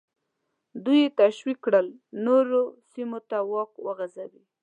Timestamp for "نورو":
2.25-2.61